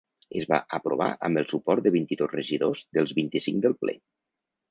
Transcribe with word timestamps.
Es 0.39 0.45
va 0.51 0.57
aprovar 0.77 1.09
amb 1.27 1.41
el 1.41 1.45
suport 1.51 1.85
de 1.87 1.91
vint-i-dos 1.97 2.33
regidors 2.33 2.83
dels 2.99 3.13
vint-i-cinc 3.21 3.63
del 3.67 3.77
ple. 3.85 3.95